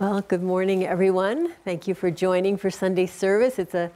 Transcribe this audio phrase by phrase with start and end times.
[0.00, 1.54] Well, good morning, everyone.
[1.64, 3.58] Thank you for joining for Sunday service.
[3.58, 3.90] It's a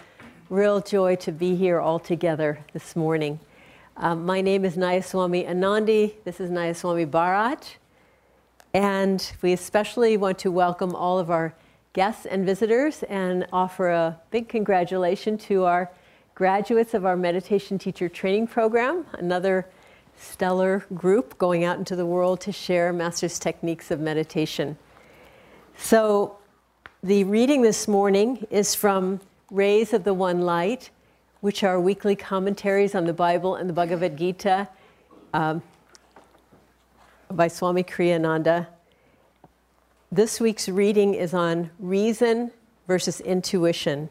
[0.51, 3.39] real joy to be here all together this morning.
[3.97, 6.15] Um, my name is Nayaswami Anandi.
[6.25, 7.77] This is Nayaswami Bharat.
[8.75, 11.55] And we especially want to welcome all of our
[11.93, 15.89] guests and visitors and offer a big congratulation to our
[16.35, 19.69] graduates of our meditation teacher training program, another
[20.19, 24.77] stellar group going out into the world to share master's techniques of meditation.
[25.77, 26.37] So,
[27.03, 30.91] the reading this morning is from Rays of the One Light,
[31.41, 34.69] which are weekly commentaries on the Bible and the Bhagavad Gita
[35.35, 35.63] um,
[37.31, 38.69] by Swami Kriyananda.
[40.13, 42.53] This week's reading is on reason
[42.87, 44.09] versus intuition.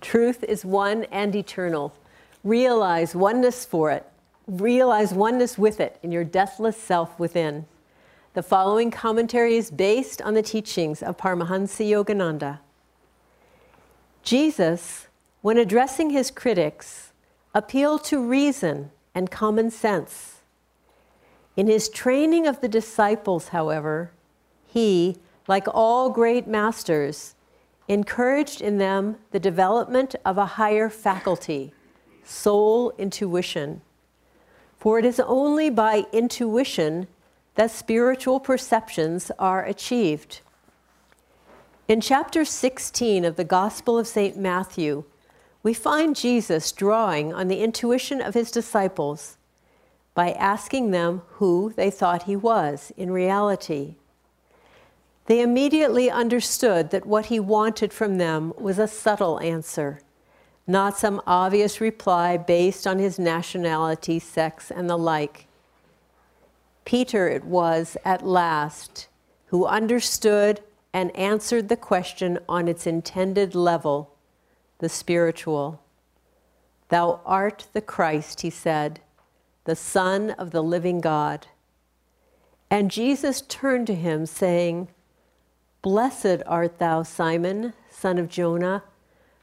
[0.00, 1.94] Truth is one and eternal.
[2.44, 4.06] Realize oneness for it.
[4.46, 7.66] Realize oneness with it in your deathless self within.
[8.34, 12.60] The following commentary is based on the teachings of Paramahansa Yogananda.
[14.22, 15.06] Jesus,
[15.42, 17.12] when addressing his critics,
[17.54, 20.40] appealed to reason and common sense.
[21.56, 24.12] In his training of the disciples, however,
[24.64, 27.34] he, like all great masters,
[27.86, 31.74] encouraged in them the development of a higher faculty,
[32.24, 33.82] soul intuition.
[34.78, 37.08] For it is only by intuition
[37.54, 40.40] that spiritual perceptions are achieved.
[41.88, 44.36] In chapter 16 of the Gospel of St.
[44.36, 45.04] Matthew,
[45.62, 49.36] we find Jesus drawing on the intuition of his disciples
[50.14, 53.96] by asking them who they thought he was in reality.
[55.26, 60.00] They immediately understood that what he wanted from them was a subtle answer,
[60.66, 65.46] not some obvious reply based on his nationality, sex, and the like.
[66.84, 69.08] Peter it was at last
[69.46, 70.60] who understood
[70.92, 74.14] and answered the question on its intended level,
[74.78, 75.82] the spiritual.
[76.88, 79.00] Thou art the Christ, he said,
[79.64, 81.46] the Son of the living God.
[82.70, 84.88] And Jesus turned to him, saying,
[85.82, 88.82] Blessed art thou, Simon, son of Jonah,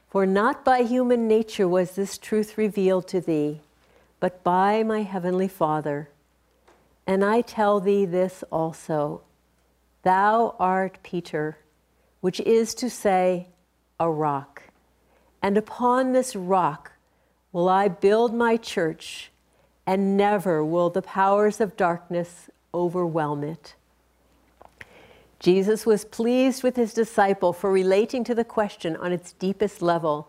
[0.08, 3.60] for not by human nature was this truth revealed to thee,
[4.18, 6.10] but by my heavenly Father.
[7.10, 9.22] And I tell thee this also
[10.04, 11.58] Thou art Peter,
[12.20, 13.48] which is to say,
[13.98, 14.62] a rock.
[15.42, 16.92] And upon this rock
[17.50, 19.32] will I build my church,
[19.88, 23.74] and never will the powers of darkness overwhelm it.
[25.40, 30.28] Jesus was pleased with his disciple for relating to the question on its deepest level.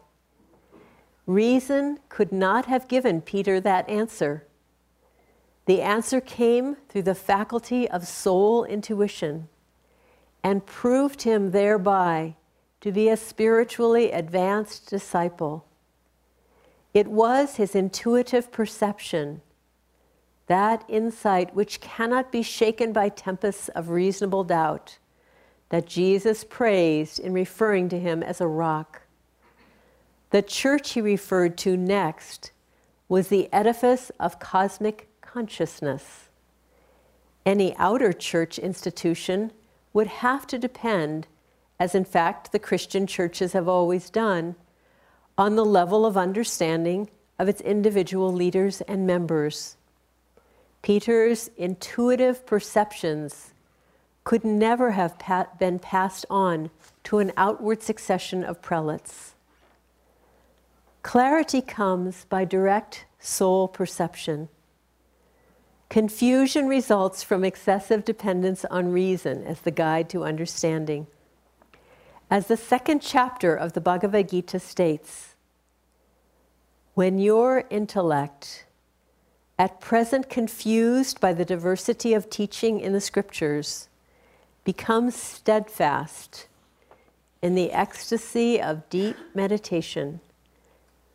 [1.28, 4.48] Reason could not have given Peter that answer.
[5.66, 9.48] The answer came through the faculty of soul intuition
[10.44, 12.36] and proved him thereby
[12.82, 15.66] to be a spiritually advanced disciple.
[16.94, 19.42] It was his intuitive perception,
[20.48, 24.98] that insight which cannot be shaken by tempests of reasonable doubt,
[25.70, 29.04] that Jesus praised in referring to him as a rock.
[30.32, 32.52] The church he referred to next
[33.08, 36.30] was the edifice of cosmic consciousness.
[37.46, 39.52] Any outer church institution
[39.94, 41.28] would have to depend,
[41.80, 44.56] as in fact the Christian churches have always done,
[45.38, 47.10] on the level of understanding
[47.40, 49.78] of its individual leaders and members.
[50.82, 53.54] Peter's intuitive perceptions
[54.24, 55.16] could never have
[55.58, 56.70] been passed on
[57.06, 59.34] to an outward succession of prelates.
[61.02, 64.50] Clarity comes by direct soul perception.
[65.92, 71.06] Confusion results from excessive dependence on reason as the guide to understanding.
[72.30, 75.36] As the second chapter of the Bhagavad Gita states,
[76.94, 78.66] when your intellect,
[79.60, 83.90] at present confused by the diversity of teaching in the scriptures,
[84.64, 86.48] becomes steadfast
[87.42, 90.22] in the ecstasy of deep meditation,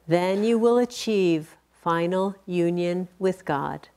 [0.06, 3.88] then you will achieve final union with God.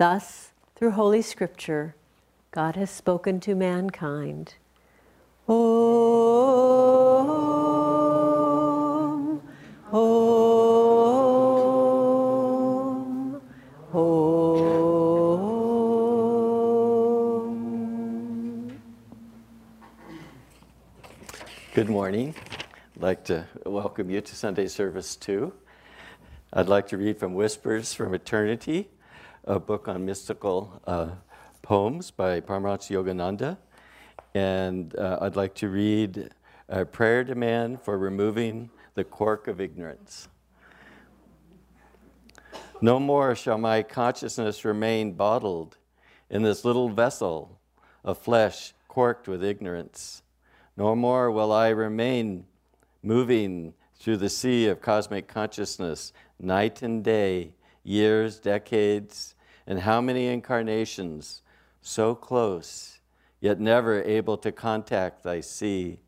[0.00, 1.94] Thus, through Holy Scripture,
[2.52, 4.54] God has spoken to mankind.
[5.46, 5.56] Om,
[9.92, 10.62] Om,
[13.92, 14.40] Om.
[21.74, 22.34] Good morning.
[22.96, 25.52] I'd like to welcome you to Sunday service too.
[26.54, 28.88] I'd like to read from Whispers from Eternity
[29.50, 31.08] a book on mystical uh,
[31.60, 33.58] poems by Paramahansa Yogananda.
[34.32, 36.30] And uh, I'd like to read
[36.68, 40.28] a prayer demand for removing the cork of ignorance.
[42.80, 45.78] No more shall my consciousness remain bottled
[46.30, 47.58] in this little vessel
[48.04, 50.22] of flesh corked with ignorance.
[50.76, 52.44] No more will I remain
[53.02, 59.34] moving through the sea of cosmic consciousness night and day, years, decades,
[59.70, 61.42] and how many incarnations,
[61.80, 62.98] so close,
[63.40, 66.00] yet never able to contact thy sea.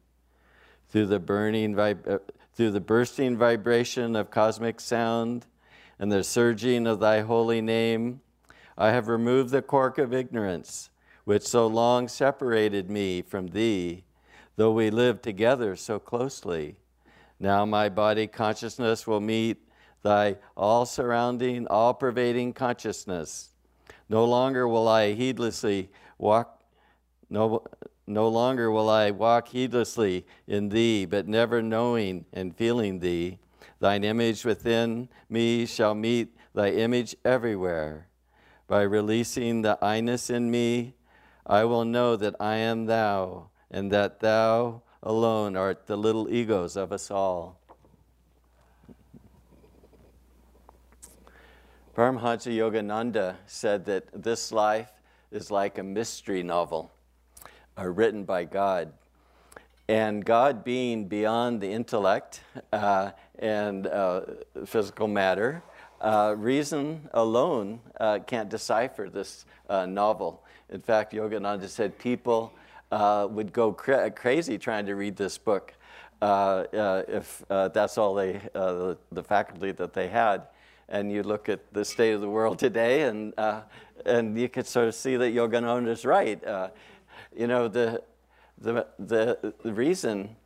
[0.88, 2.19] Through the burning vib- uh,
[2.55, 5.47] through the bursting vibration of cosmic sound
[6.00, 8.20] and the surging of thy holy name,
[8.76, 10.91] I have removed the cork of ignorance,
[11.25, 14.03] which so long separated me from thee,
[14.56, 16.79] though we lived together so closely.
[17.38, 19.69] Now my body consciousness will meet
[20.03, 23.50] thy all surrounding, all pervading consciousness.
[24.12, 25.88] No longer will I heedlessly
[26.19, 26.61] walk,
[27.31, 27.64] no,
[28.06, 33.38] no longer will I walk heedlessly in thee, but never knowing and feeling thee.
[33.81, 38.09] Thine image within me shall meet thy image everywhere.
[38.69, 40.94] By releasing the I-ness in me,
[41.47, 46.76] I will know that I am thou, and that thou alone art the little egos
[46.76, 47.62] of us all.
[51.94, 54.91] Paramhansa Yogananda said that this life
[55.31, 56.91] is like a mystery novel
[57.79, 58.94] uh, written by God.
[59.89, 62.41] And God being beyond the intellect
[62.73, 64.23] uh, and uh,
[64.65, 65.62] physical matter,
[66.00, 70.43] uh, reason alone uh, can't decipher this uh, novel.
[70.71, 72.55] In fact, Yogananda said people
[72.91, 75.75] would go cra- crazy trying to read this book
[76.23, 80.47] if that's all they, the, the faculty that they had
[80.93, 83.62] and you look at the state of the world today, and uh,
[84.05, 86.44] and you can sort of see that Yogananda is right.
[86.44, 86.69] Uh,
[87.35, 88.03] you know, the,
[88.59, 90.37] the the the reason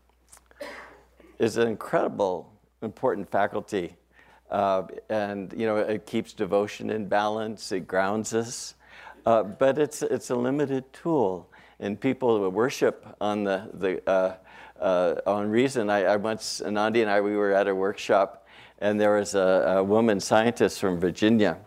[1.39, 2.51] is an incredible,
[2.81, 3.97] important faculty,
[4.51, 7.73] uh, and you know it keeps devotion in balance.
[7.73, 8.75] It grounds us,
[9.27, 11.51] uh, but it's it's a limited tool,
[11.81, 14.09] and people worship on the the.
[14.09, 14.37] Uh,
[14.79, 18.46] uh, on reason, I, I once, Nandi and I, we were at a workshop
[18.79, 21.59] and there was a, a woman scientist from Virginia,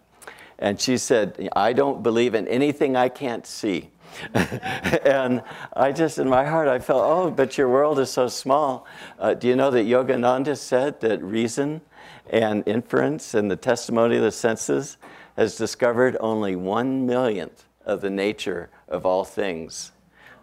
[0.58, 3.90] and she said, I don't believe in anything I can't see.
[4.34, 8.86] and I just, in my heart, I felt, oh, but your world is so small.
[9.18, 11.82] Uh, do you know that Yogananda said that reason
[12.30, 14.98] and inference and the testimony of the senses
[15.38, 19.92] has discovered only one millionth of the nature of all things?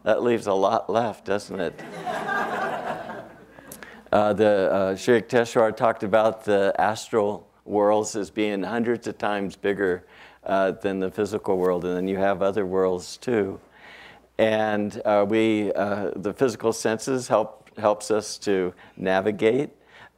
[0.04, 1.82] That leaves a lot left, doesn't it?
[4.12, 10.06] Uh, the uh, Yukteswar talked about the astral worlds as being hundreds of times bigger
[10.44, 13.58] uh, than the physical world, and then you have other worlds too.
[14.38, 19.70] And uh, we, uh, the physical senses help helps us to navigate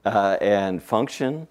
[0.04, 1.48] uh, and function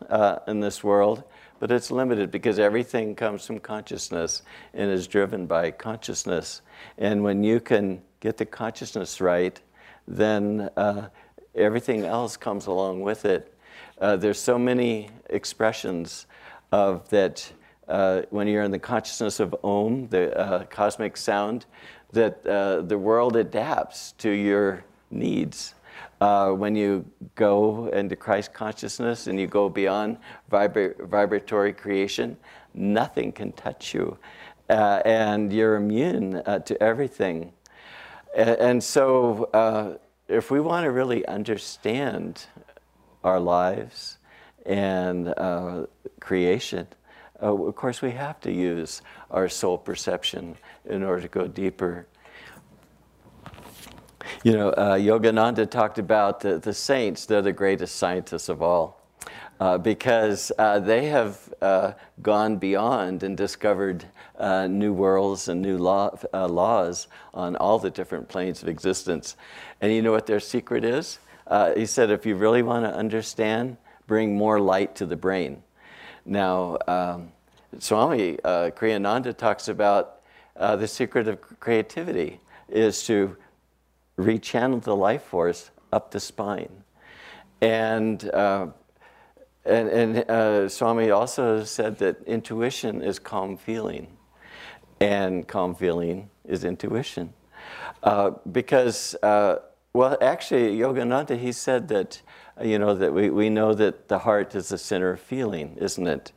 [0.47, 1.23] in this world,
[1.59, 4.43] but it's limited because everything comes from consciousness
[4.73, 6.61] and is driven by consciousness.
[6.97, 9.59] And when you can get the consciousness right,
[10.07, 10.69] then
[11.57, 13.53] everything else comes along with it.
[13.99, 16.27] Uh, there's so many expressions
[16.71, 17.51] of that
[17.87, 21.65] uh, when you're in the consciousness of Om, the uh, cosmic sound,
[22.11, 25.73] that uh, the world adapts to your needs.
[26.19, 27.05] Uh, when you
[27.35, 30.17] go into Christ consciousness and you go beyond
[30.51, 32.37] vibra- vibratory creation,
[32.73, 34.17] nothing can touch you.
[34.69, 37.53] Uh, and you're immune to everything.
[38.35, 42.45] And, and so if we want to really understand
[43.23, 44.17] our lives
[44.65, 45.85] and uh,
[46.19, 46.87] creation,
[47.41, 50.55] uh, of course, we have to use our soul perception
[50.85, 52.07] in order to go deeper.
[54.43, 58.96] You know, uh, Yogananda talked about the, the saints, they're the greatest scientists of all.
[59.59, 64.05] Uh, because uh, they have uh, gone beyond and discovered
[64.37, 69.35] uh, new worlds and new law, uh, laws on all the different planes of existence.
[69.81, 71.17] And you know what their secret is?
[71.47, 75.63] Uh, he said, if you really want to understand, bring more light to the brain.
[76.23, 77.31] Now, um,
[77.79, 80.19] Swami Kriyananda talks about
[80.55, 83.35] the secret of creativity is to
[84.19, 86.83] rechannel the life force up the spine.
[87.61, 88.29] And
[89.67, 94.07] and, and uh, Swami also said that intuition is calm feeling,
[94.99, 97.33] and calm feeling is intuition.
[98.03, 99.57] Uh, because, uh,
[99.93, 102.21] well, actually, Yogananda, he said that,
[102.61, 106.07] you know, that we, we know that the heart is the center of feeling, isn't
[106.07, 106.31] it?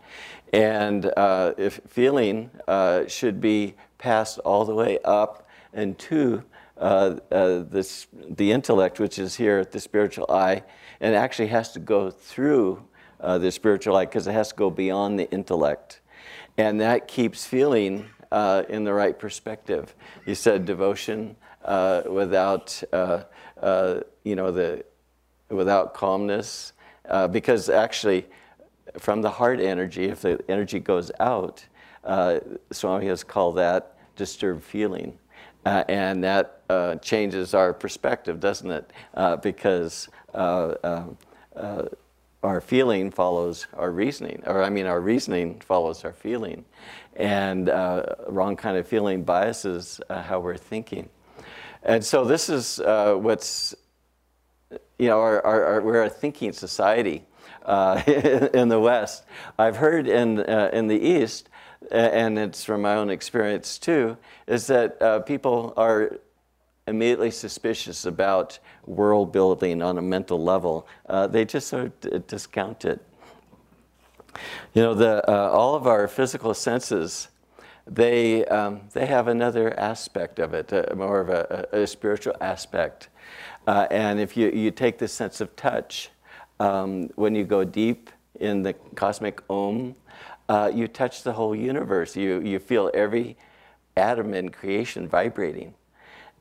[0.52, 6.42] And uh, if feeling uh, should be passed all the way up and to
[6.78, 10.62] uh, uh, this, the intellect, which is here at the spiritual eye,
[11.00, 12.82] and actually has to go through
[13.21, 16.00] uh, the spiritual eye because it has to go beyond the intellect.
[16.59, 19.95] And that keeps feeling uh, in the right perspective.
[20.27, 23.23] You said devotion uh, without, uh,
[24.25, 24.85] you know, the,
[25.49, 26.73] without calmness,
[27.31, 28.27] because actually,
[28.99, 31.65] from the heart energy, if the energy goes out,
[32.71, 35.19] Swami has called that disturbed feeling.
[35.67, 38.91] Uh, and that uh, changes our perspective, doesn't it?
[39.15, 40.75] Uh, because uh,
[41.55, 41.83] uh,
[42.42, 46.64] our feeling follows our reasoning, or I mean, our reasoning follows our feeling.
[47.16, 51.11] And uh, wrong kind of feeling biases how we're thinking.
[51.82, 53.75] And so, this is what's,
[54.99, 57.25] you know, our, our, our, we're a thinking society
[57.66, 59.25] in the West.
[59.59, 61.50] I've heard in, in the East
[61.90, 64.16] and it's from my own experience too,
[64.47, 66.18] is that uh, people are
[66.87, 68.59] immediately suspicious about
[68.90, 70.87] world building on a mental level.
[71.09, 73.00] Uh, they just sort of discount it.
[74.75, 77.28] You know, the, uh, all of our physical senses,
[77.87, 82.35] they, um, they have another aspect of it, uh, more of a, a, a spiritual
[82.40, 83.09] aspect.
[83.66, 86.11] Uh, and if you, you take the sense of touch,
[86.59, 89.94] um, when you go deep in the cosmic Om,
[90.49, 92.16] uh, you touch the whole universe.
[92.16, 93.37] You, you feel every
[93.97, 95.75] atom in creation vibrating.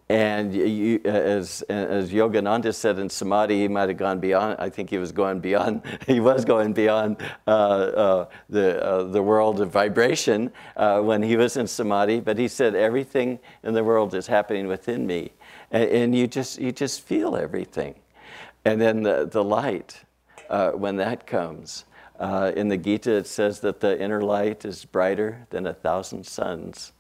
[0.09, 4.89] And you, as, as Yogananda said in Samadhi, he might have gone beyond, I think
[4.89, 9.69] he was going beyond, he was going beyond uh, uh, the, uh, the world of
[9.69, 14.25] vibration uh, when he was in Samadhi, but he said, everything in the world is
[14.25, 15.31] happening within me.
[15.69, 17.93] And, and you, just, you just feel everything.
[18.65, 20.05] And then the, the light,
[20.49, 21.85] uh, when that comes,
[22.19, 26.25] uh, in the Gita, it says that the inner light is brighter than a thousand
[26.25, 26.93] suns,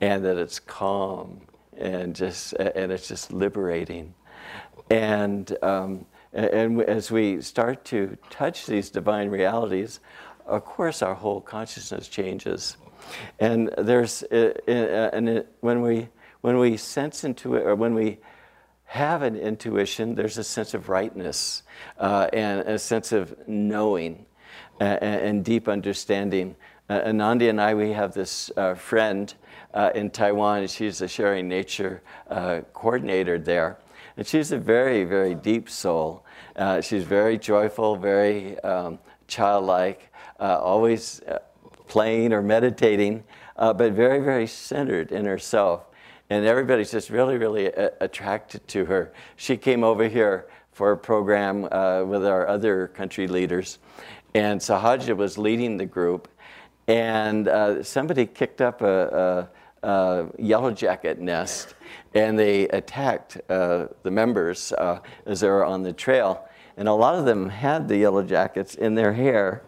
[0.00, 1.42] and that it's calm
[1.80, 4.14] and just and it's just liberating.
[4.90, 10.00] And um, and as we start to touch these divine realities,
[10.46, 12.76] of course, our whole consciousness changes.
[13.38, 16.08] And there's uh, uh, and when we
[16.40, 18.18] when we sense into it, or when we
[18.84, 21.62] have an intuition, there's a sense of rightness
[21.98, 24.26] uh, and a sense of knowing
[24.80, 26.56] and, and deep understanding.
[26.90, 29.32] Uh, Anandi and I, we have this uh, friend
[29.74, 30.66] uh, in Taiwan.
[30.66, 33.78] She's a sharing nature uh, coordinator there.
[34.16, 36.24] And she's a very, very deep soul.
[36.56, 41.20] Uh, she's very joyful, very um, childlike, uh, always
[41.86, 43.22] playing or meditating,
[43.56, 45.84] but very, very centered in herself.
[46.28, 47.66] And everybody's just really, really
[48.00, 49.12] attracted to her.
[49.36, 51.62] She came over here for a program
[52.08, 53.78] with our other country leaders
[54.34, 56.28] and Sahaja was leading the group,
[56.90, 59.48] and uh, somebody kicked up a,
[59.84, 61.74] a, a, yellow jacket nest,
[62.14, 66.48] and they attacked uh, the members uh, as they were on the trail.
[66.76, 69.62] And a lot of them had the yellow jackets in their hair,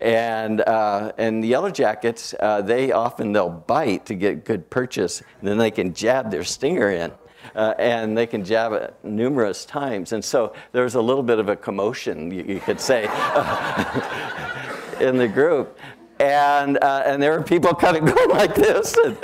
[0.00, 5.20] and uh, and the yellow jackets uh, they often they'll bite to get good purchase,
[5.40, 7.12] and then they can jab their stinger in
[7.54, 10.12] uh, and they can jab it numerous times.
[10.12, 13.02] And so there's a little bit of a commotion, you, you could say,
[15.00, 15.78] in the group.
[16.22, 19.18] And, uh, and there were people kind of going like this and,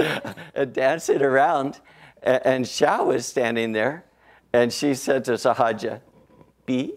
[0.55, 1.79] and dancing around.
[2.25, 4.05] And, Xiao was standing there,
[4.53, 6.01] and she said to Sahaja,
[6.67, 6.95] B?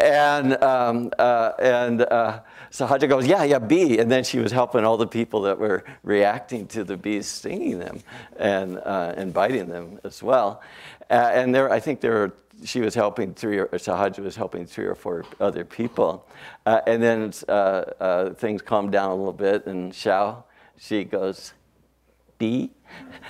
[0.00, 3.98] And, um, uh, and uh, Sahaja goes, Yeah, yeah, bee.
[3.98, 7.78] And then she was helping all the people that were reacting to the bees stinging
[7.78, 8.00] them
[8.38, 10.62] and, uh, and biting them as well.
[11.10, 12.34] Uh, and there, I think there were,
[12.64, 16.26] she was helping three, or Sahaja was helping three or four other people.
[16.66, 20.44] Uh, and then uh, uh, things calmed down a little bit, and Xiao,
[20.76, 21.54] she goes,
[22.38, 22.70] Bee?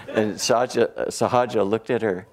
[0.09, 2.27] And Sahaja, Sahaja looked at her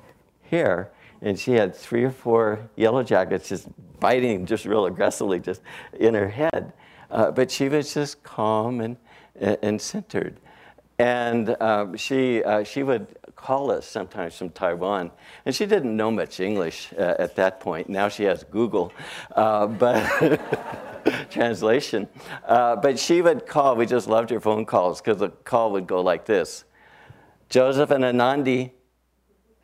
[0.49, 3.67] hair and she had three or four yellow jackets just
[3.99, 5.61] biting just real aggressively just
[5.99, 6.73] in her head.
[7.09, 8.97] Uh, but she was just calm and,
[9.39, 10.39] and centered.
[10.97, 15.11] And um, she, uh, she would call us sometimes from Taiwan.
[15.45, 17.89] And she didn't know much English uh, at that point.
[17.89, 18.93] Now she has Google,
[19.35, 20.39] uh, but
[21.29, 22.07] translation.
[22.45, 23.75] Uh, but she would call.
[23.75, 26.63] We just loved her phone calls because the call would go like this
[27.49, 28.71] Joseph and Anandi,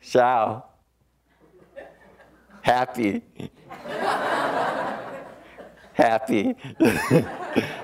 [0.02, 0.64] Xiao,
[2.62, 3.22] happy
[5.94, 6.54] happy.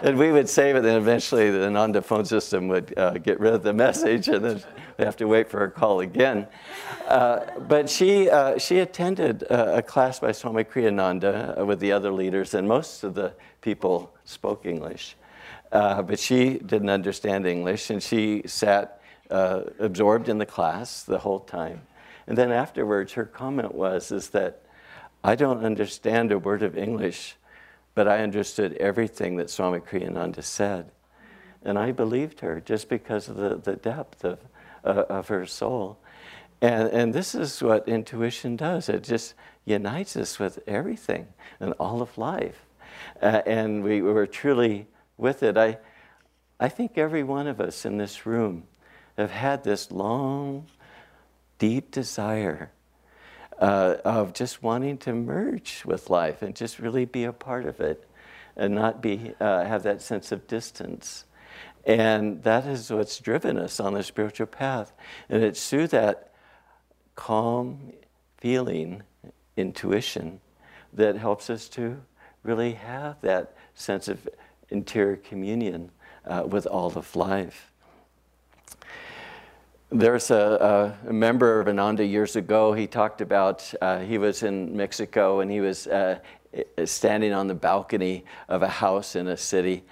[0.02, 3.54] and we would save it, and eventually the Nanda phone system would uh, get rid
[3.54, 4.62] of the message, and then
[4.98, 6.46] we have to wait for her call again.
[7.06, 12.10] Uh, but she, uh, she attended a class by Swami Kriyananda uh, with the other
[12.10, 15.16] leaders, and most of the people spoke English.
[15.70, 19.00] Uh, but she didn't understand English, and she sat
[19.30, 21.82] uh, absorbed in the class the whole time.
[22.26, 24.62] And then afterwards, her comment was, is that
[25.24, 27.36] I don't understand a word of English,
[27.98, 30.92] but I understood everything that Swami Kriyananda said.
[31.64, 34.38] And I believed her just because of the, the depth of,
[34.84, 35.98] uh, of her soul.
[36.62, 41.26] And, and this is what intuition does it just unites us with everything
[41.58, 42.66] and all of life.
[43.20, 44.86] Uh, and we were truly
[45.16, 45.56] with it.
[45.56, 45.78] I,
[46.60, 48.68] I think every one of us in this room
[49.16, 50.68] have had this long,
[51.58, 52.70] deep desire
[53.58, 57.80] uh, of just wanting to merge with life and just really be a part of
[57.80, 58.08] it
[58.56, 61.24] and not be, uh, have that sense of distance.
[61.84, 64.92] And that is what's driven us on the spiritual path.
[65.28, 66.32] And it's through that
[67.14, 67.92] calm
[68.36, 69.02] feeling,
[69.56, 70.40] intuition,
[70.92, 72.00] that helps us to
[72.42, 74.28] really have that sense of
[74.70, 75.90] interior communion
[76.26, 77.72] uh, with all of life.
[79.90, 84.76] There's a, a, member of Ananda years ago, he talked about, uh, he was in
[84.76, 86.18] Mexico and he was uh,
[86.84, 89.84] standing on the balcony of a house in a city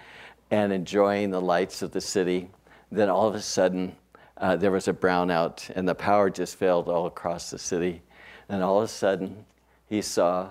[0.50, 2.50] and enjoying the lights of the city.
[2.92, 3.96] Then all of a sudden,
[4.36, 8.02] uh, there was a brownout and the power just failed all across the city.
[8.50, 9.46] And all of a sudden,
[9.88, 10.50] he saw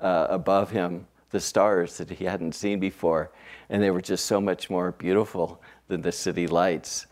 [0.00, 3.30] uh, above him the stars that he hadn't seen before
[3.70, 7.06] and they were just so much more beautiful than the city lights.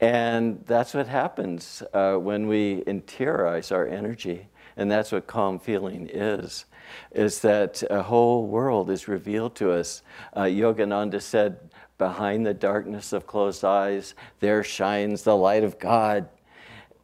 [0.00, 4.48] And that's what happens uh, when we interiorize our energy.
[4.76, 6.64] And that's what calm feeling is,
[7.12, 10.02] is that a whole world is revealed to us.
[10.32, 16.28] Uh, Yogananda said, behind the darkness of closed eyes, there shines the light of God.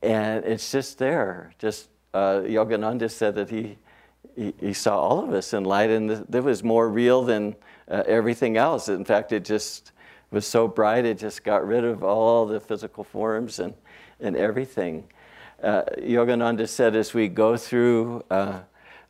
[0.02, 1.52] And it's just there.
[1.58, 3.76] Just uh, Yogananda said that he,
[4.34, 7.54] he, he, saw all of us in light, and that was more real than
[7.90, 8.88] uh, everything else.
[8.88, 9.92] In fact, it just
[10.36, 13.72] was so bright, it just got rid of all the physical forms and,
[14.20, 15.08] and everything.
[15.62, 18.60] Uh, Yogananda said as we go through uh,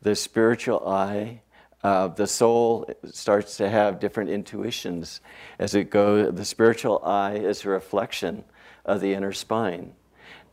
[0.02, 1.40] the spiritual eye,
[1.82, 5.20] uh, the soul starts to have different intuitions
[5.58, 6.32] as it goes.
[6.32, 8.44] The spiritual eye is a reflection
[8.84, 9.94] of the inner spine.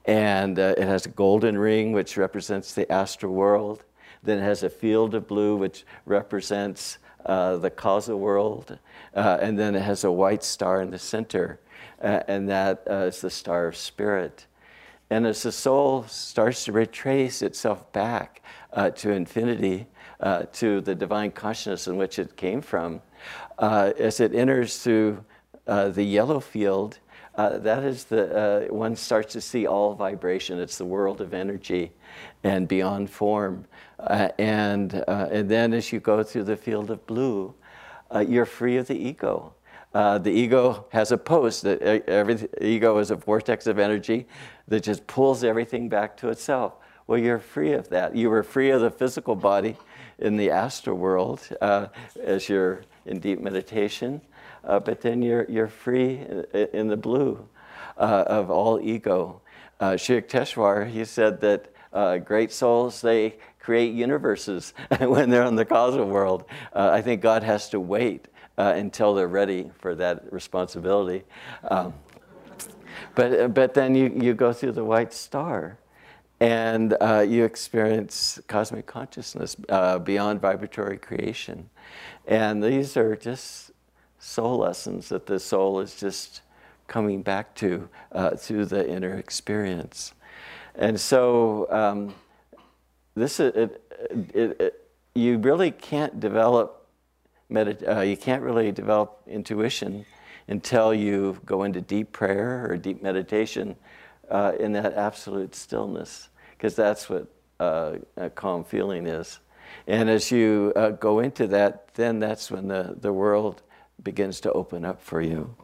[0.06, 3.84] And uh, it has a golden ring, which represents the astral world.
[4.24, 8.78] Then it has a field of blue, which represents uh, the causal world,
[9.16, 11.60] uh, and then it has a white star in the center,
[12.02, 14.46] uh, and that uh, is the star of spirit.
[15.10, 19.88] And as the soul starts to retrace itself back uh, to infinity,
[20.54, 23.02] to the divine consciousness in which it came from,
[23.60, 25.24] as it enters through
[25.66, 27.00] the yellow field,
[27.36, 30.60] uh, that is the uh, one starts to see all vibration.
[30.60, 31.92] It's the world of energy
[32.44, 33.66] and beyond form.
[34.08, 37.54] Uh, and, uh, and then as you go through the field of blue,
[38.14, 39.54] uh, you're free of the ego.
[39.94, 44.28] Uh, the ego has a post that every ego is a vortex of energy
[44.68, 46.74] that just pulls everything back to itself.
[47.08, 48.16] Well, you're free of that.
[48.16, 49.78] You were free of the physical body
[50.20, 51.88] in the astral world uh,
[52.22, 54.22] as you're in deep meditation,
[54.64, 56.26] uh, but then you're, you're free
[56.74, 57.48] in, the blue
[57.98, 59.42] of all ego.
[59.80, 65.66] Uh, Sri Yukteswar, he said that great souls, they create universes when they're in the
[65.66, 66.44] causal world.
[66.74, 71.24] Uh, I think God has to wait uh, until they're ready for that responsibility.
[71.70, 71.94] Um,
[73.16, 75.78] but, but then you, you go through the white star
[76.40, 81.70] and uh, you experience cosmic consciousness uh, beyond vibratory creation.
[82.28, 83.72] And these are just
[84.20, 86.42] soul lessons that the soul is just
[86.88, 90.14] coming back to uh, through the inner experience.
[90.76, 92.14] And so, um,
[93.16, 93.84] this is, it,
[94.34, 96.88] it, it, you really can't develop
[97.52, 100.06] medit- uh, you can't really develop intuition
[100.48, 103.76] until you go into deep prayer or deep meditation
[104.30, 107.28] uh, in that absolute stillness because that's what
[107.60, 109.40] uh, a calm feeling is.
[109.88, 113.62] And as you uh, go into that then that's when the, the world
[114.02, 115.56] begins to open up for you.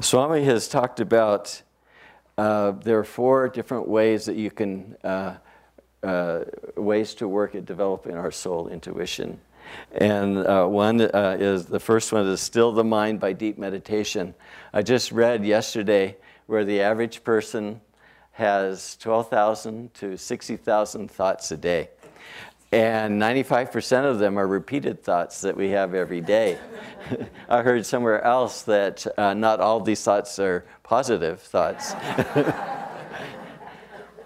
[0.00, 1.62] Swami has talked about
[2.38, 5.36] uh, there are four different ways that you can, uh,
[6.02, 6.44] uh,
[6.76, 9.40] ways to work at developing our soul intuition.
[9.92, 14.34] And uh, one uh, is the first one is still the mind by deep meditation.
[14.72, 17.80] I just read yesterday where the average person
[18.32, 21.88] has 12,000 to 60,000 thoughts a day.
[22.76, 26.58] And 95% of them are repeated thoughts that we have every day.
[27.48, 31.92] I heard somewhere else that uh, not all these thoughts are positive thoughts.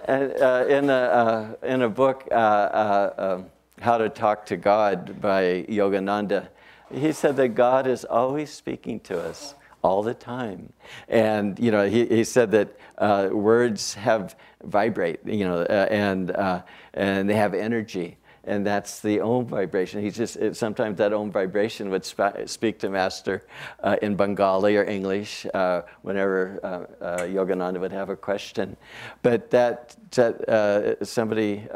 [0.07, 3.47] and, uh, in, a, uh, in a book, uh, uh, um,
[3.79, 6.49] How to Talk to God by Yogananda,
[6.93, 10.73] he said that God is always speaking to us, all the time.
[11.09, 14.35] And, you know, he, he said that uh, words have
[14.65, 16.63] vibrate, you know, uh, and, uh,
[16.95, 18.17] and they have energy.
[18.45, 20.03] And that's the Om vibration.
[20.03, 23.45] He just it, sometimes that Om vibration would sp- speak to Master
[23.83, 28.77] uh, in Bengali or English uh, whenever uh, uh, Yogananda would have a question.
[29.23, 31.67] But that, that somebody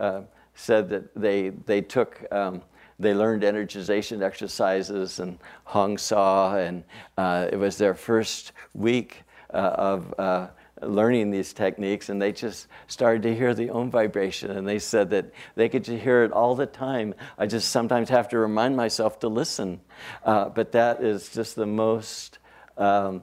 [0.54, 2.24] said that they they took.
[2.30, 2.62] Um,
[2.98, 6.84] they learned energization exercises and Hong Sau, and
[7.18, 9.22] uh, it was their first week
[9.52, 10.46] uh, of uh,
[10.86, 15.10] learning these techniques, and they just started to hear the Om vibration, and they said
[15.10, 17.14] that they could hear it all the time.
[17.38, 19.80] I just sometimes have to remind myself to listen,
[20.24, 22.38] uh, but that is just the most
[22.76, 23.22] um,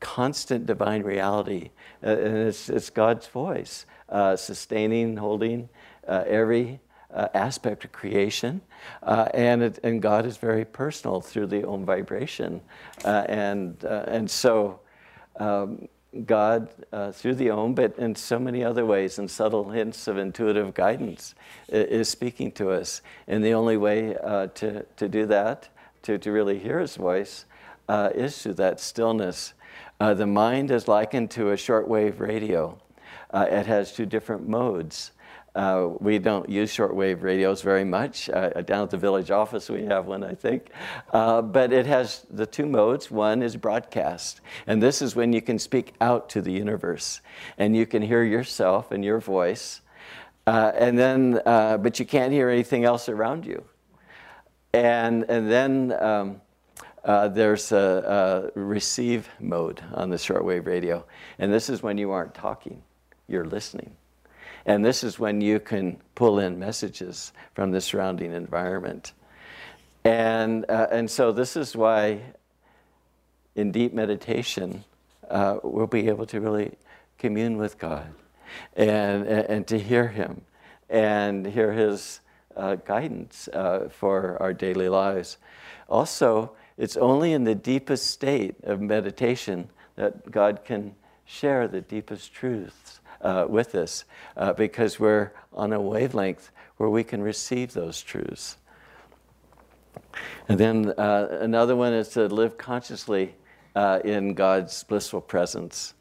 [0.00, 1.70] constant divine reality,
[2.02, 5.68] uh, and it's, it's God's voice, uh, sustaining, holding
[6.06, 6.80] every
[7.12, 8.60] uh, aspect of creation,
[9.02, 12.60] uh, and it, and God is very personal through the Om vibration,
[13.04, 14.80] uh, and uh, and so.
[15.36, 15.88] Um,
[16.26, 20.18] God uh, through the Om, but in so many other ways and subtle hints of
[20.18, 21.34] intuitive guidance
[21.68, 23.00] is speaking to us.
[23.28, 25.68] And the only way uh, to, to do that,
[26.02, 27.44] to, to really hear His voice,
[27.88, 29.54] is through that stillness.
[29.98, 32.76] the mind is likened to a shortwave radio.
[33.32, 35.12] it has two different modes.
[35.54, 38.30] Uh, we don't use shortwave radios very much.
[38.30, 40.70] Uh, down at the village office, we have one, I think.
[41.12, 43.10] Uh, but it has the two modes.
[43.10, 47.20] One is broadcast, and this is when you can speak out to the universe
[47.58, 49.80] and you can hear yourself and your voice.
[50.46, 53.64] Uh, and then, uh, but you can't hear anything else around you.
[54.72, 56.40] And, and then um,
[57.04, 61.04] uh, there's a, a receive mode on the shortwave radio.
[61.38, 62.82] And this is when you aren't talking,
[63.28, 63.96] you're listening.
[64.66, 69.12] And this is when you can pull in messages from the surrounding environment.
[70.04, 72.20] And, uh, and so, this is why
[73.54, 74.84] in deep meditation,
[75.28, 76.72] uh, we'll be able to really
[77.18, 78.12] commune with God
[78.74, 80.42] and, and, to hear Him
[80.88, 82.20] and hear His
[82.56, 85.36] uh, guidance uh, for our daily lives.
[85.88, 90.94] Also, it's only in the deepest state of meditation that God can
[91.26, 94.04] share the deepest truths uh, with us
[94.36, 98.56] uh, because we're on a wavelength where we can receive those truths.
[100.48, 103.34] And then uh, another one is to live consciously
[103.74, 105.94] uh, in God's blissful presence.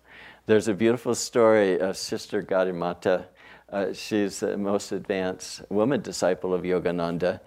[0.45, 3.25] There's a beautiful story of Sister Gyanamata.
[3.71, 7.39] Uh, she's the most advanced woman disciple of Yogananda.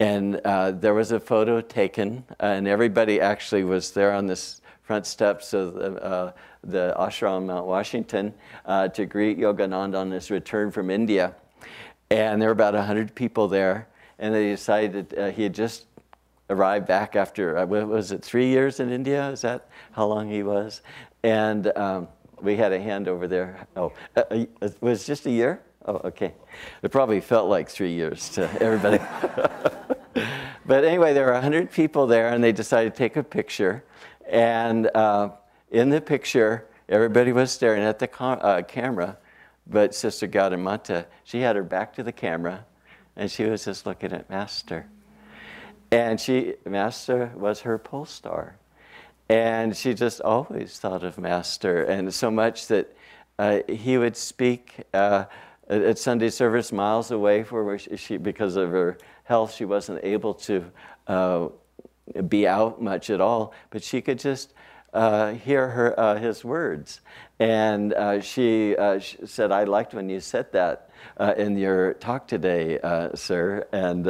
[0.00, 5.06] And uh, there was a photo taken, and everybody actually was there on this front
[5.06, 8.32] steps of the, the ashram Mount Washington
[8.66, 11.34] uh, to greet Yogananda on his return from India.
[12.10, 15.86] And there were about 100 people there, and they decided uh, he had just
[16.50, 19.30] arrived back after, uh, was it three years in India?
[19.30, 20.82] Is that how long he was?
[21.22, 22.08] And um,
[22.40, 23.66] we had a hand over there.
[23.76, 25.62] Oh, uh, uh, it was just a year?
[25.86, 26.34] Oh, okay.
[26.82, 28.98] It probably felt like three years to everybody.
[30.66, 33.84] but anyway, there were 100 people there, and they decided to take a picture.
[34.28, 35.30] And uh,
[35.70, 39.18] in the picture, everybody was staring at the uh, camera,
[39.66, 42.64] but Sister Gyanamata, she had her back to the camera,
[43.16, 44.86] and she was just looking at Master.
[45.90, 48.56] And she, Master was her pole star.
[49.28, 52.94] And she just always thought of Master, and so much that
[53.38, 55.24] uh, he would speak uh,
[55.68, 60.34] at Sunday service miles away for where she, because of her health, she wasn't able
[60.34, 60.70] to
[61.06, 61.48] uh,
[62.28, 64.52] be out much at all, but she could just
[64.94, 67.00] uh, hear her, uh, his words.
[67.40, 71.94] And uh, she, uh, she, said, I liked when you said that uh, in your
[71.94, 73.66] talk today, uh, sir.
[73.72, 74.06] And,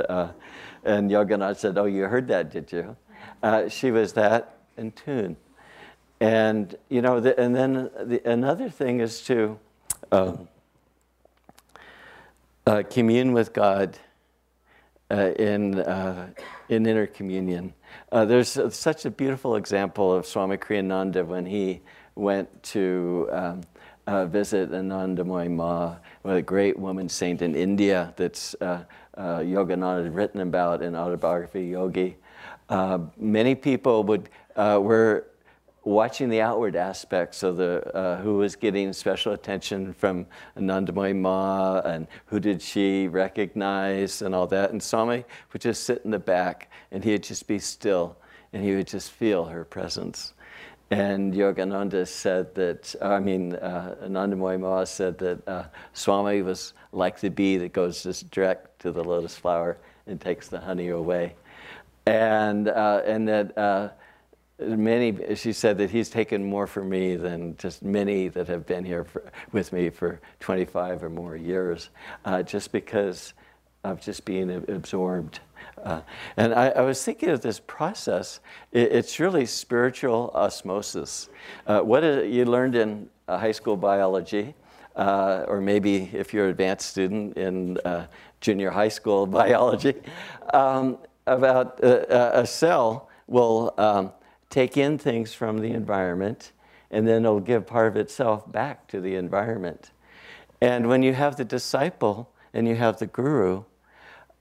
[0.85, 2.97] and Yogananda said, Oh, you heard that, did you?
[3.71, 5.37] she was that in tune.
[6.21, 9.59] And, you know, the, and then the, another thing is to
[10.13, 10.49] um,
[12.91, 13.99] commune with God
[15.11, 15.79] in,
[16.69, 17.73] in inner communion.
[18.13, 21.81] Uh, there's such a beautiful example of Swami Kriyananda when he
[22.15, 23.61] went to um,
[24.07, 28.85] uh, visit Anandamayi Ma, a great woman saint in India that's uh,
[29.17, 32.17] uh, Yogananda had written about in Autobiography Yogi.
[32.69, 35.27] Uh, many people would, uh, were
[35.85, 41.81] watching the outward aspects of the uh, who was getting special attention from Anandamayi Ma
[41.81, 44.71] and who did she recognize and all that.
[44.71, 48.17] And Swami would just sit in the back and he'd just be still
[48.53, 50.33] and he would just feel her presence.
[50.91, 57.21] And Yogananda said that, I mean, uh, Anandamayi Ma said that uh, Swami was like
[57.21, 61.35] the bee that goes just direct to the lotus flower and takes the honey away.
[62.07, 63.89] And, uh, and that uh,
[64.59, 68.85] many, she said that he's taken more for me than just many that have been
[68.85, 71.91] here for, with me for 25 or more years,
[72.25, 73.35] uh, just because
[73.83, 75.41] of just being absorbed.
[75.83, 76.01] Uh,
[76.37, 78.41] and I, I, was thinking of this process.
[78.73, 81.29] It, it's really spiritual osmosis.
[81.67, 84.55] Uh, what is, you learned in uh, high school biology,
[84.97, 88.07] uh, or maybe if you're an advanced student in uh,
[88.41, 89.95] junior high school biology,
[90.53, 94.13] um, about a cell will um,
[94.55, 96.53] take in things from the environment
[96.93, 99.91] and then it'll give part of itself back to the environment.
[100.61, 103.65] And when you have the disciple and you have the guru,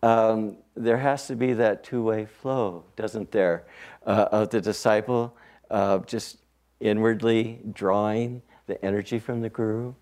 [0.03, 3.65] um, there has to be that two way flow, doesn't there?
[4.05, 5.35] Uh, of the disciple
[5.71, 6.37] uh, just
[6.79, 9.95] inwardly drawing the energy from the guru.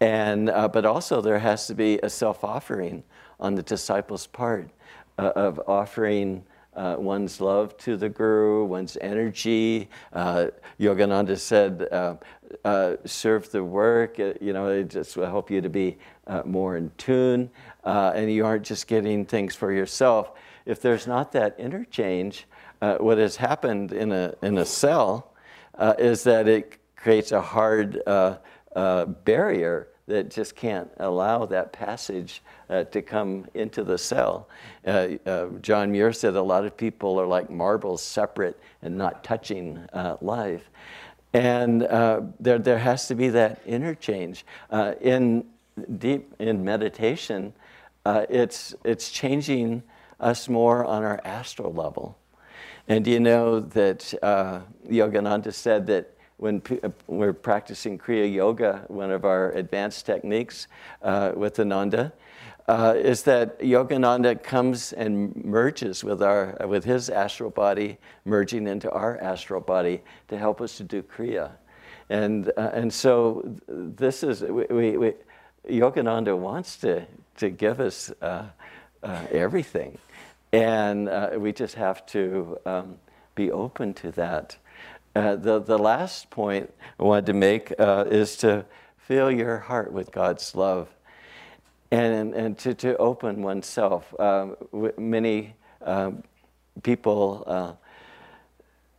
[0.00, 3.04] And, uh, but also, there has to be a self offering
[3.38, 4.70] on the disciple's part
[5.18, 6.44] uh, of offering
[6.76, 9.88] uh, one's love to the guru, one's energy.
[10.12, 12.16] Uh, Yogananda said, uh,
[12.64, 14.20] uh serve the work.
[14.20, 17.50] Uh, you know, it just will help you to be uh, more in tune,
[17.84, 20.32] and you aren't just getting things for yourself.
[20.66, 22.46] If there's not that interchange,
[22.80, 25.32] what has happened in a in a cell
[25.98, 28.02] is that it creates a hard
[29.24, 34.48] barrier that just can't allow that passage uh, to come into the cell.
[34.86, 39.24] Uh, uh, John Muir said a lot of people are like marbles, separate and not
[39.24, 40.70] touching uh, life.
[41.32, 44.46] And uh, there, there has to be that interchange.
[44.70, 45.44] Uh, in
[45.98, 47.52] deep in meditation,
[48.06, 49.82] it's, it's changing
[50.20, 52.16] us more on our astral level.
[52.88, 54.14] And you know that
[54.88, 60.68] Yogananda said that when uh, we're practicing Kriya Yoga, one of our advanced techniques
[61.02, 62.12] uh, with Ananda,
[62.68, 68.90] uh, is that Yogananda comes and merges with, our, with his astral body, merging into
[68.90, 71.52] our astral body to help us to do Kriya.
[72.10, 75.12] And, uh, and so this is, we, we,
[75.68, 78.46] Yogananda wants to, to give us uh,
[79.02, 79.98] uh, everything.
[80.52, 82.96] And we just have to um,
[83.34, 84.56] be open to that.
[85.16, 88.66] Uh, the, the last point I wanted to make uh, is to
[88.98, 90.94] fill your heart with God's love
[91.90, 94.14] and, and to, to open oneself.
[94.20, 94.56] Um,
[94.98, 96.22] many um,
[96.82, 97.72] people, uh,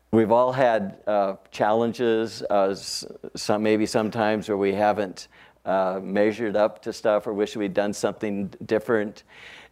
[0.10, 5.28] we've all had uh, challenges, uh, some, maybe sometimes where we haven't
[5.66, 9.22] uh, measured up to stuff or wish we'd done something different.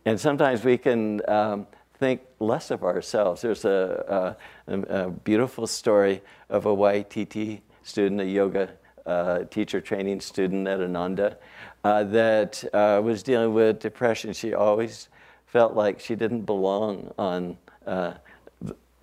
[0.06, 1.66] And sometimes we can um,
[1.98, 3.42] think less of ourselves.
[3.42, 4.36] There's a,
[4.68, 8.70] a, a beautiful story of a YTT student, a yoga
[9.06, 11.38] uh, teacher training student at Ananda,
[11.84, 14.34] uh, that uh, was dealing with depression.
[14.34, 15.10] She always
[15.46, 18.14] felt like she didn't belong on uh,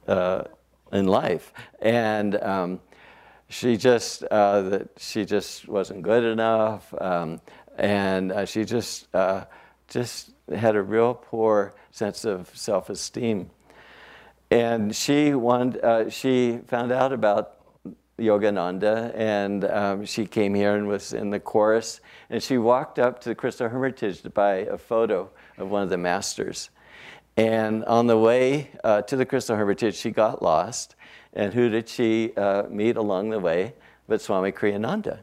[0.08, 0.44] uh,
[0.92, 2.80] in life, and um,
[3.48, 7.40] she just uh, that she just wasn't good enough, um,
[7.78, 9.06] and she just
[9.88, 13.50] just had a real poor sense of self-esteem.
[14.50, 17.56] And she, wanted, uh, she found out about
[18.18, 22.00] Yogananda, and um, she came here and was in the chorus.
[22.28, 25.90] And she walked up to the Crystal Hermitage to buy a photo of one of
[25.90, 26.70] the masters.
[27.36, 30.96] And on the way uh, to the Crystal Hermitage, she got lost.
[31.32, 33.74] And who did she uh, meet along the way
[34.06, 35.20] but Swami Kriyananda?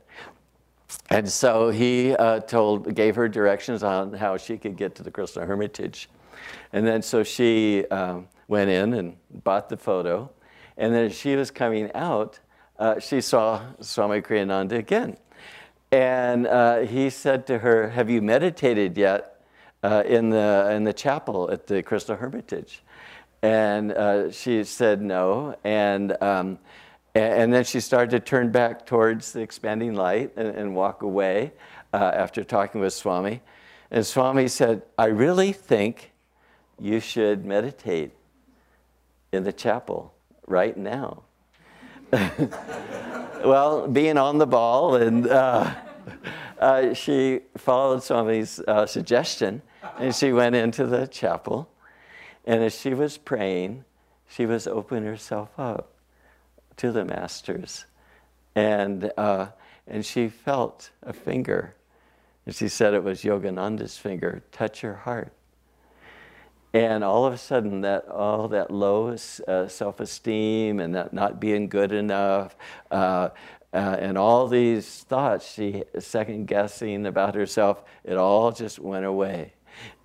[1.09, 5.11] And so he uh, told, gave her directions on how she could get to the
[5.11, 6.09] Crystal Hermitage.
[6.73, 10.29] And then so she um, went in and bought the photo.
[10.77, 12.39] And then as she was coming out,
[12.77, 15.17] uh, she saw Swami Kriyananda again.
[15.91, 19.43] And uh, he said to her, Have you meditated yet
[19.83, 22.83] uh, in, the, in the chapel at the Crystal Hermitage?
[23.41, 25.55] And uh, she said no.
[25.63, 26.59] And, um,
[27.15, 31.51] and then she started to turn back towards the expanding light and, and walk away
[31.93, 33.41] uh, after talking with Swami.
[33.91, 36.11] And Swami said, I really think
[36.79, 38.11] you should meditate
[39.31, 40.13] in the chapel
[40.47, 41.23] right now.
[42.11, 45.73] well, being on the ball, and uh,
[46.59, 49.61] uh, she followed Swami's uh, suggestion,
[49.99, 51.69] and she went into the chapel.
[52.45, 53.85] And as she was praying,
[54.27, 55.93] she was opening herself up
[56.79, 57.85] to the masters,
[58.55, 59.47] and uh,
[59.87, 61.75] and she felt a finger,
[62.45, 64.41] and she said it was Yogananda's finger.
[64.51, 65.33] Touch her heart.
[66.71, 69.15] And all of a sudden, that all that low
[69.47, 72.55] uh, self-esteem and that not being good enough,
[72.91, 73.29] uh,
[73.73, 79.53] uh, and all these thoughts, she second guessing about herself, it all just went away,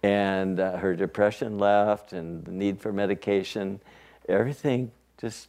[0.03, 3.81] and uh, her depression left, and the need for medication,
[4.29, 5.49] everything just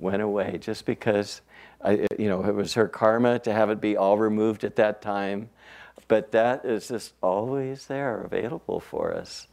[0.00, 1.40] went away just because
[1.82, 5.00] I, you know, it was her karma to have it be all removed at that
[5.02, 5.50] time.
[6.08, 9.46] But that is just always there, available for us.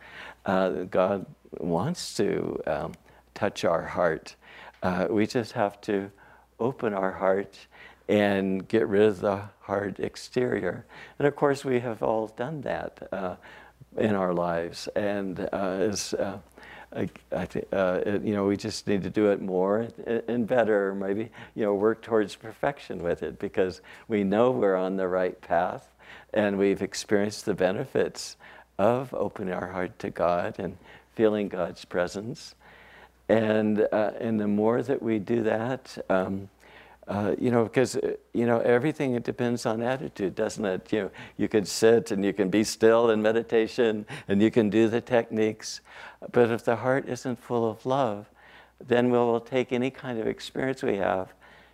[0.46, 1.26] Uh, God
[1.60, 2.94] wants to um,
[3.34, 4.36] touch our heart.
[4.82, 6.12] Uh, we just have to
[6.60, 7.68] open our heart
[8.08, 10.86] and get rid of the hard exterior.
[11.20, 13.36] And of course, we have all done that uh,
[13.98, 14.88] in our lives.
[14.96, 16.38] And uh, as uh,
[16.96, 19.88] I, I th- uh, you know, we just need to do it more
[20.28, 24.96] and better, maybe, you know, work towards perfection with it because we know we're on
[24.96, 25.94] the right path
[26.34, 28.38] and we've experienced the benefits
[28.78, 30.78] of opening our heart to God and
[31.16, 32.56] feeling God's presence.
[33.28, 36.50] And, uh, and the more that we do that, um,
[37.08, 40.92] uh, you know, because uh, you know everything it depends on attitude, doesn't it?
[40.92, 44.70] You know, you can sit and you can be still in meditation, and you can
[44.70, 45.82] do the techniques,
[46.32, 48.26] but if the heart isn't full of love,
[48.88, 51.34] then we will take any kind of experience we have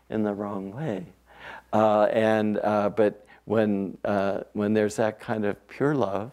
[0.09, 1.05] in the wrong way.
[1.71, 6.31] Uh, and uh, but when uh, when there's that kind of pure love,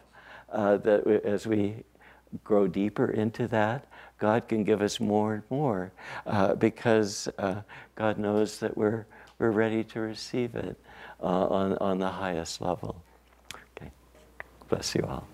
[0.52, 1.84] that we, as we
[2.42, 3.86] grow deeper into that,
[4.18, 5.92] God can give us more and more
[6.26, 7.62] uh, because uh,
[7.98, 9.06] God knows that we're,
[9.40, 10.78] we're ready to receive it
[11.20, 13.02] uh, on, on the highest level.
[13.76, 13.90] Okay.
[14.68, 15.26] Bless you all.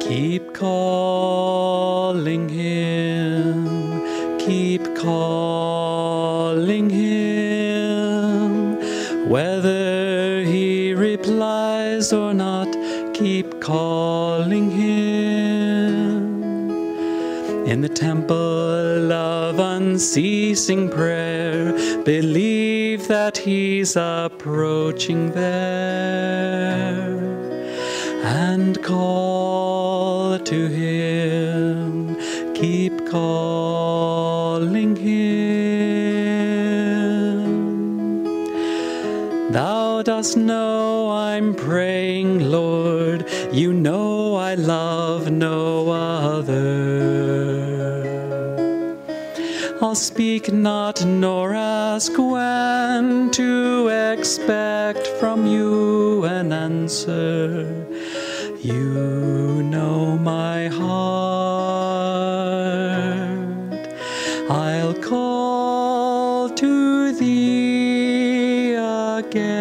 [0.00, 5.47] Keep calling him, keep calling
[17.78, 27.16] In the temple of unceasing prayer, believe that he's approaching there
[28.24, 32.16] and call to him,
[32.52, 35.28] keep calling him.
[39.52, 43.97] Thou dost know I'm praying, Lord, you know
[49.88, 57.86] I'll speak not nor ask when to expect from you an answer.
[58.60, 60.88] You know my heart.
[64.50, 69.57] I'll call to thee again.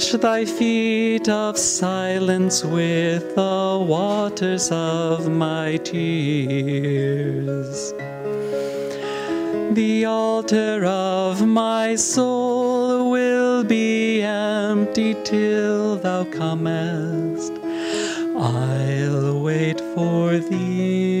[0.00, 7.92] Wash thy feet of silence with the waters of my tears.
[9.74, 17.52] The altar of my soul will be empty till thou comest.
[18.38, 21.19] I'll wait for thee,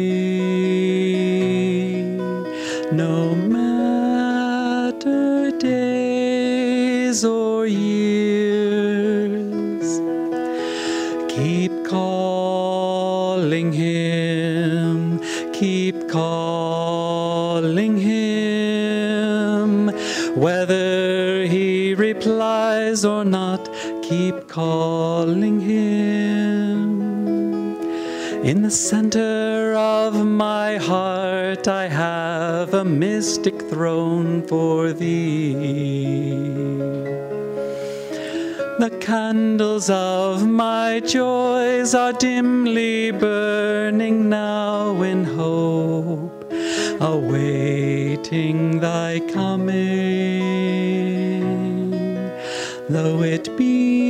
[20.50, 23.62] whether he replies or not,
[24.02, 26.80] keep calling him.
[28.50, 35.54] In the center of my heart, I have a mystic throne for thee.
[38.84, 46.52] The candles of my joys are dimly burning now in hope,
[47.14, 50.39] awaiting thy coming,
[52.92, 54.09] though it be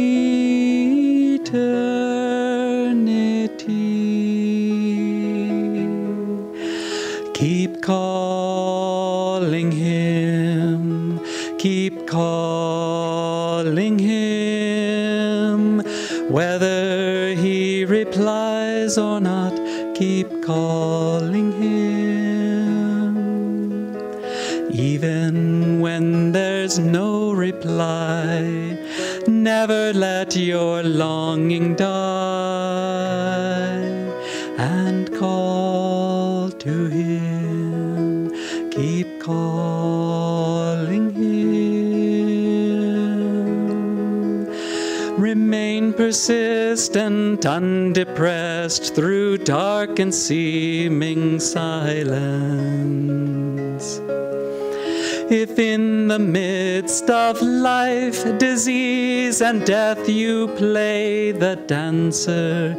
[29.60, 31.90] never let your longing die
[34.56, 38.30] and call to him.
[38.70, 41.36] Keep calling him.
[45.18, 52.99] Remain persistent undepressed through dark and seeming silence.
[55.32, 62.74] If in the midst of life, disease, and death you play the dancer,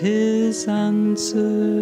[0.00, 1.81] his answer.